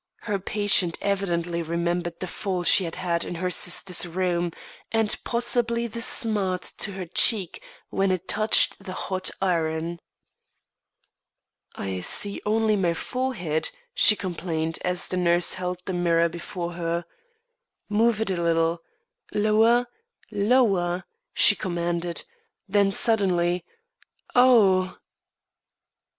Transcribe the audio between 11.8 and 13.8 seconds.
see only my forehead,"